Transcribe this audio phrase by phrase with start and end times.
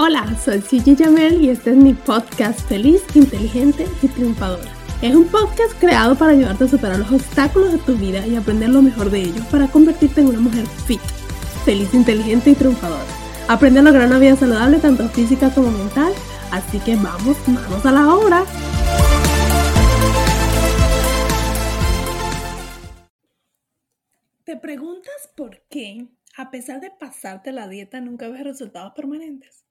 [0.00, 4.70] Hola, soy Gigi Jamel y este es mi podcast Feliz, Inteligente y Triunfadora.
[5.02, 8.68] Es un podcast creado para ayudarte a superar los obstáculos de tu vida y aprender
[8.68, 11.00] lo mejor de ellos para convertirte en una mujer fit,
[11.64, 13.02] feliz, inteligente y triunfadora.
[13.48, 16.12] Aprende a lograr una vida saludable tanto física como mental,
[16.52, 18.44] así que vamos, vamos a la obra.
[24.44, 29.67] ¿Te preguntas por qué, a pesar de pasarte la dieta, nunca ves resultados permanentes?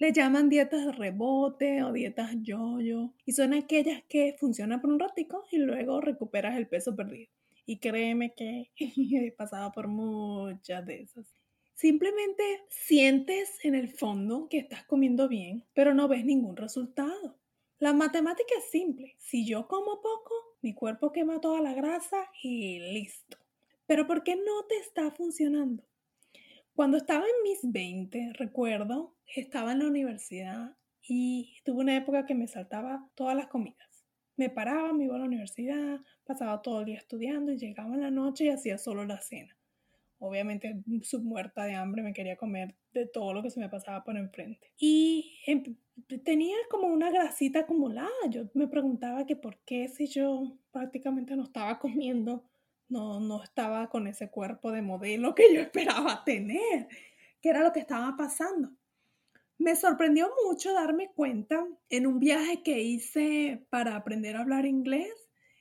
[0.00, 4.98] Le llaman dietas de rebote o dietas yo-yo y son aquellas que funcionan por un
[4.98, 7.30] ratico y luego recuperas el peso perdido.
[7.66, 11.26] Y créeme que he pasado por muchas de esas.
[11.74, 17.38] Simplemente sientes en el fondo que estás comiendo bien, pero no ves ningún resultado.
[17.78, 19.16] La matemática es simple.
[19.18, 23.36] Si yo como poco, mi cuerpo quema toda la grasa y listo.
[23.84, 25.89] Pero ¿por qué no te está funcionando?
[26.80, 32.34] Cuando estaba en mis 20, recuerdo, estaba en la universidad y tuve una época que
[32.34, 34.06] me saltaba todas las comidas.
[34.38, 38.00] Me paraba, me iba a la universidad, pasaba todo el día estudiando y llegaba en
[38.00, 39.54] la noche y hacía solo la cena.
[40.20, 44.16] Obviamente, submuerta de hambre, me quería comer de todo lo que se me pasaba por
[44.16, 44.72] enfrente.
[44.78, 45.76] Y em,
[46.24, 48.08] tenía como una grasita acumulada.
[48.30, 52.50] Yo me preguntaba que por qué si yo prácticamente no estaba comiendo
[52.90, 56.88] no, no estaba con ese cuerpo de modelo que yo esperaba tener,
[57.40, 58.70] que era lo que estaba pasando.
[59.58, 65.12] Me sorprendió mucho darme cuenta en un viaje que hice para aprender a hablar inglés.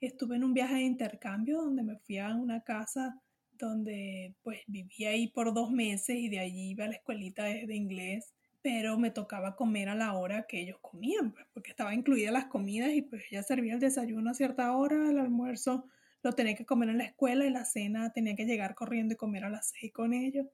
[0.00, 3.20] Estuve en un viaje de intercambio donde me fui a una casa
[3.50, 7.66] donde pues vivía ahí por dos meses y de allí iba a la escuelita de,
[7.66, 8.32] de inglés,
[8.62, 12.46] pero me tocaba comer a la hora que ellos comían, pues, porque estaba incluida las
[12.46, 15.90] comidas y pues ya servía el desayuno a cierta hora, el almuerzo
[16.22, 19.16] lo tenía que comer en la escuela y la cena tenía que llegar corriendo y
[19.16, 20.46] comer a las seis con ellos.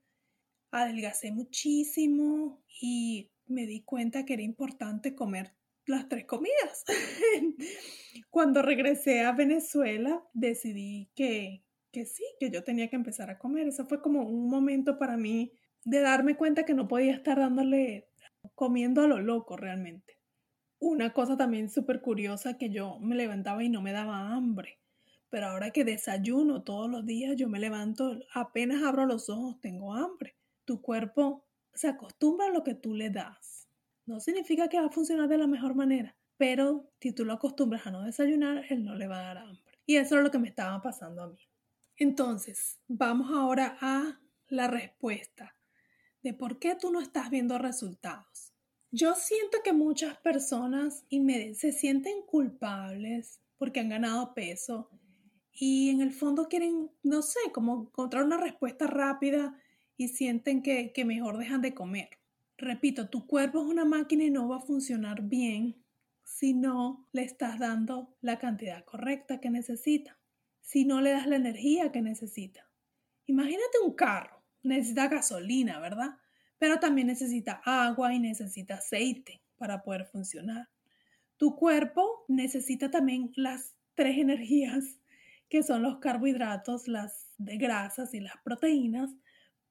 [0.71, 5.53] Adelgacé muchísimo y me di cuenta que era importante comer
[5.87, 6.85] las tres comidas.
[8.31, 13.69] Cuando regresé a Venezuela decidí que, que sí, que yo tenía que empezar a comer.
[13.69, 15.53] Eso fue como un momento para mí
[15.85, 18.09] de darme cuenta que no podía estar dándole,
[18.55, 20.19] comiendo a lo loco realmente.
[20.79, 24.81] Una cosa también súper curiosa que yo me levantaba y no me daba hambre.
[25.31, 29.95] Pero ahora que desayuno todos los días, yo me levanto, apenas abro los ojos, tengo
[29.95, 30.37] hambre.
[30.65, 31.45] Tu cuerpo
[31.75, 33.69] se acostumbra a lo que tú le das.
[34.07, 37.87] No significa que va a funcionar de la mejor manera, pero si tú lo acostumbras
[37.87, 39.79] a no desayunar, él no le va a dar hambre.
[39.85, 41.41] Y eso es lo que me estaba pasando a mí.
[41.97, 45.57] Entonces, vamos ahora a la respuesta
[46.23, 48.53] de por qué tú no estás viendo resultados.
[48.91, 51.05] Yo siento que muchas personas
[51.55, 54.91] se sienten culpables porque han ganado peso
[55.59, 59.59] y en el fondo quieren, no sé, como encontrar una respuesta rápida
[59.97, 62.11] y sienten que, que mejor dejan de comer.
[62.59, 65.83] Repito, tu cuerpo es una máquina y no va a funcionar bien
[66.25, 70.19] si no le estás dando la cantidad correcta que necesita,
[70.61, 72.71] si no le das la energía que necesita.
[73.25, 76.19] Imagínate un carro, necesita gasolina, ¿verdad?
[76.59, 80.69] Pero también necesita agua y necesita aceite para poder funcionar.
[81.39, 84.99] Tu cuerpo necesita también las tres energías
[85.49, 89.11] que son los carbohidratos, las grasas y las proteínas,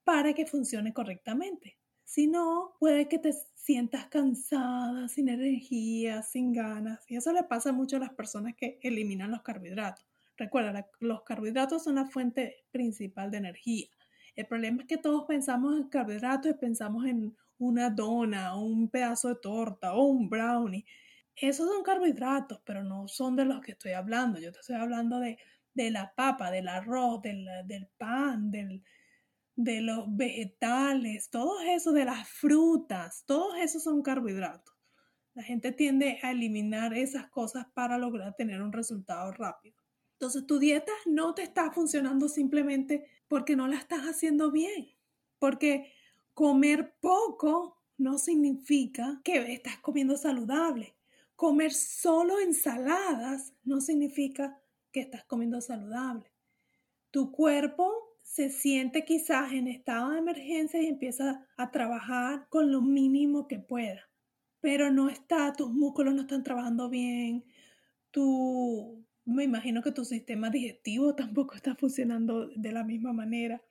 [0.03, 1.77] para que funcione correctamente.
[2.03, 7.03] Si no, puede que te sientas cansada, sin energía, sin ganas.
[7.07, 10.05] Y eso le pasa mucho a las personas que eliminan los carbohidratos.
[10.37, 13.87] Recuerda, los carbohidratos son la fuente principal de energía.
[14.35, 19.29] El problema es que todos pensamos en carbohidratos y pensamos en una dona, un pedazo
[19.29, 20.85] de torta o un brownie.
[21.35, 24.39] Esos son carbohidratos, pero no son de los que estoy hablando.
[24.39, 25.37] Yo te estoy hablando de
[25.75, 28.83] de la papa, del arroz, del, del pan, del,
[29.55, 34.73] de los vegetales, todo eso, de las frutas, todos esos son carbohidratos.
[35.33, 39.75] La gente tiende a eliminar esas cosas para lograr tener un resultado rápido.
[40.13, 44.87] Entonces tu dieta no te está funcionando simplemente porque no la estás haciendo bien,
[45.39, 45.91] porque
[46.33, 50.95] comer poco no significa que estás comiendo saludable.
[51.35, 54.57] Comer solo ensaladas no significa
[54.95, 56.31] que estás comiendo saludable.
[57.11, 57.91] Tu cuerpo
[58.23, 63.59] se siente quizás en estado de emergencia y empieza a trabajar con lo mínimo que
[63.59, 64.09] pueda.
[64.61, 67.43] Pero no está, tus músculos no están trabajando bien,
[68.09, 73.61] tu, me imagino que tu sistema digestivo tampoco está funcionando de la misma manera.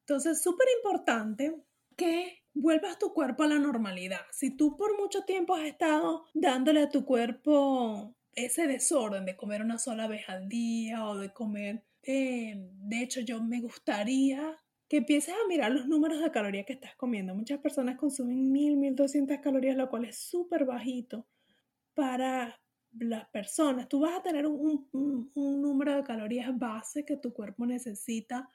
[0.00, 1.64] Entonces, súper importante
[1.96, 4.20] que vuelvas tu cuerpo a la normalidad.
[4.32, 9.62] Si tú por mucho tiempo has estado dándole a tu cuerpo ese desorden de comer
[9.62, 14.56] una sola vez al día o de comer eh, de hecho, yo me gustaría
[14.88, 17.34] que empieces a mirar los números de calorías que estás comiendo.
[17.34, 21.26] Muchas personas consumen 1000, 1200 calorías, lo cual es súper bajito
[21.94, 22.60] para
[22.92, 23.88] las personas.
[23.88, 28.50] Tú vas a tener un, un número de calorías base que tu cuerpo necesita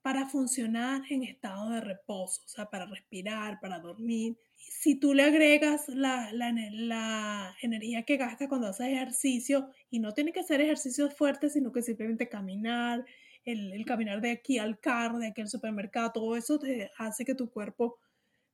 [0.00, 4.38] para funcionar en estado de reposo, o sea, para respirar, para dormir.
[4.56, 10.32] Si tú le agregas la, la, energía que gasta cuando haces ejercicio, y no tiene
[10.32, 13.04] que ser ejercicios fuertes, sino que simplemente caminar,
[13.44, 17.34] el, caminar de aquí al carro, de aquí al supermercado, todo eso te hace que
[17.34, 17.98] tu cuerpo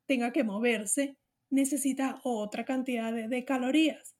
[0.06, 1.16] tenga que moverse,
[1.50, 4.16] necesita otra cantidad de, de calorías.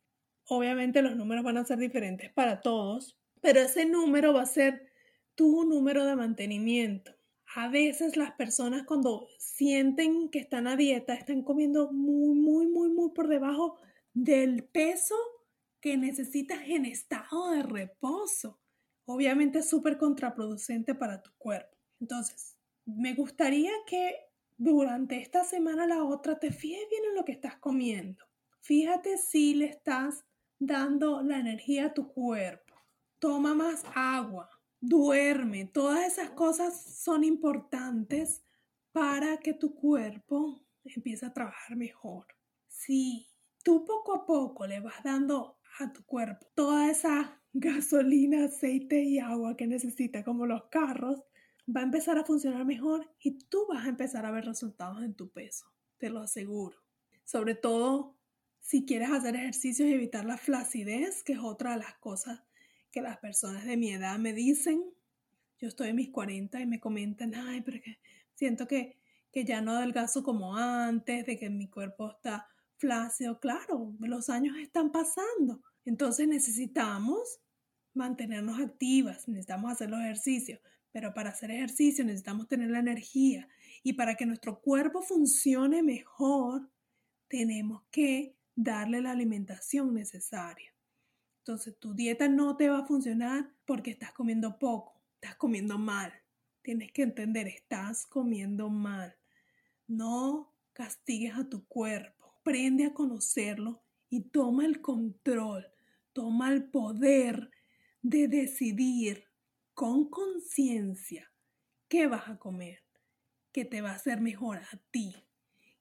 [0.46, 4.90] Obviamente los números van a ser diferentes para todos, pero ese número va a ser
[5.35, 7.21] tu número de mantenimiento
[7.54, 12.88] a veces las personas cuando sienten que están a dieta están comiendo muy, muy, muy,
[12.88, 13.78] muy por debajo
[14.14, 15.14] del peso
[15.81, 18.58] que necesitas en estado de reposo.
[19.04, 21.76] Obviamente es súper contraproducente para tu cuerpo.
[22.00, 22.56] Entonces,
[22.87, 24.14] me gustaría que
[24.56, 28.25] durante esta semana la otra te fijes bien en lo que estás comiendo.
[28.60, 30.25] Fíjate si le estás
[30.58, 32.75] dando la energía a tu cuerpo.
[33.19, 34.49] Toma más agua
[34.82, 38.43] duerme, todas esas cosas son importantes
[38.90, 42.26] para que tu cuerpo empiece a trabajar mejor.
[42.67, 43.29] Si
[43.62, 49.20] tú poco a poco le vas dando a tu cuerpo toda esa gasolina, aceite y
[49.20, 51.23] agua que necesita, como los carros,
[51.75, 55.14] va a empezar a funcionar mejor y tú vas a empezar a ver resultados en
[55.14, 55.67] tu peso,
[55.99, 56.76] te lo aseguro.
[57.25, 58.19] Sobre todo
[58.58, 62.43] si quieres hacer ejercicios y evitar la flacidez, que es otra de las cosas
[62.92, 64.84] que las personas de mi edad me dicen,
[65.58, 67.98] yo estoy en mis 40 y me comentan, ay, pero que
[68.34, 68.98] siento que,
[69.32, 72.46] que ya no adelgazo como antes, de que mi cuerpo está
[72.76, 73.40] flácido.
[73.40, 75.62] Claro, los años están pasando.
[75.84, 77.40] Entonces necesitamos
[77.94, 80.60] mantenernos activas, necesitamos hacer los ejercicios,
[80.92, 83.48] pero para hacer ejercicio necesitamos tener la energía
[83.82, 86.70] y para que nuestro cuerpo funcione mejor,
[87.28, 90.71] tenemos que darle la alimentación necesaria.
[91.42, 96.12] Entonces tu dieta no te va a funcionar porque estás comiendo poco, estás comiendo mal.
[96.62, 99.16] Tienes que entender, estás comiendo mal.
[99.88, 105.66] No castigues a tu cuerpo, aprende a conocerlo y toma el control,
[106.12, 107.50] toma el poder
[108.02, 109.24] de decidir
[109.74, 111.28] con conciencia
[111.88, 112.84] qué vas a comer,
[113.50, 115.12] qué te va a hacer mejor a ti.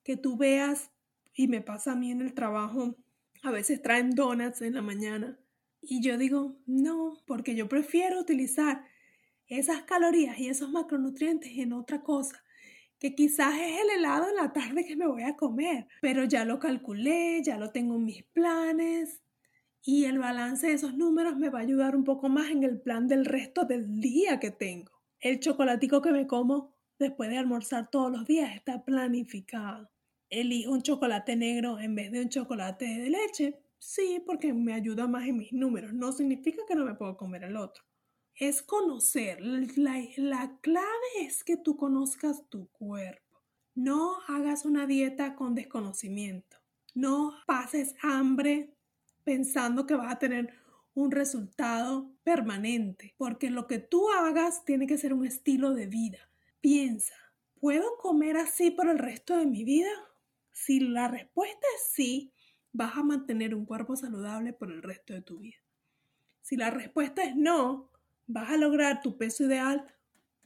[0.02, 0.90] Que tú veas,
[1.36, 2.96] y me pasa a mí en el trabajo,
[3.44, 5.38] a veces traen donuts en la mañana
[5.82, 8.86] y yo digo, no, porque yo prefiero utilizar
[9.48, 12.44] esas calorías y esos macronutrientes en otra cosa,
[13.00, 16.46] que quizás es el helado en la tarde que me voy a comer, pero ya
[16.46, 19.22] lo calculé, ya lo tengo en mis planes
[19.84, 22.80] y el balance de esos números me va a ayudar un poco más en el
[22.80, 24.92] plan del resto del día que tengo.
[25.20, 29.90] El chocolatico que me como después de almorzar todos los días está planificado.
[30.30, 35.08] Elijo un chocolate negro en vez de un chocolate de leche Sí, porque me ayuda
[35.08, 35.92] más en mis números.
[35.92, 37.84] No significa que no me puedo comer el otro.
[38.36, 39.42] Es conocer.
[39.42, 40.86] La, la clave
[41.20, 43.42] es que tú conozcas tu cuerpo.
[43.74, 46.58] No hagas una dieta con desconocimiento.
[46.94, 48.76] No pases hambre
[49.24, 50.54] pensando que vas a tener
[50.94, 56.30] un resultado permanente, porque lo que tú hagas tiene que ser un estilo de vida.
[56.60, 57.16] Piensa,
[57.60, 59.90] ¿puedo comer así por el resto de mi vida?
[60.52, 62.32] Si la respuesta es sí,
[62.74, 65.58] vas a mantener un cuerpo saludable por el resto de tu vida.
[66.42, 67.90] Si la respuesta es no,
[68.28, 69.86] vas a lograr tu peso ideal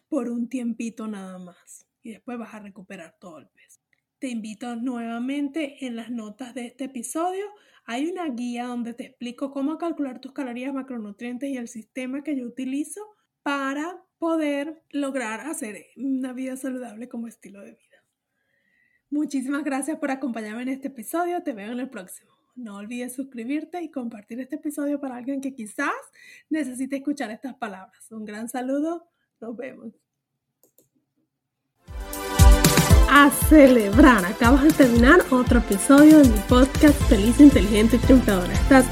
[0.10, 3.82] por un tiempito nada más y después vas a recuperar todo el peso.
[4.20, 7.46] Te invito nuevamente en las notas de este episodio.
[7.86, 12.36] Hay una guía donde te explico cómo calcular tus calorías, macronutrientes y el sistema que
[12.36, 13.02] yo utilizo
[13.44, 17.95] para poder lograr hacer una vida saludable como estilo de vida.
[19.16, 21.42] Muchísimas gracias por acompañarme en este episodio.
[21.42, 22.32] Te veo en el próximo.
[22.54, 25.94] No olvides suscribirte y compartir este episodio para alguien que quizás
[26.50, 28.12] necesite escuchar estas palabras.
[28.12, 29.08] Un gran saludo.
[29.40, 29.94] Nos vemos.
[33.10, 34.26] A celebrar.
[34.26, 38.52] Acabas de terminar otro episodio de mi podcast Feliz, Inteligente y Triunfadora.
[38.52, 38.86] Estás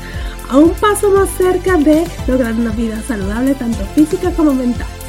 [0.50, 5.03] a un paso más cerca de lograr una vida saludable, tanto física como mental.